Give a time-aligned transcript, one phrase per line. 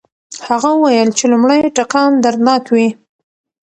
[0.47, 2.87] هغه وویل چې لومړی ټکان دردناک وي.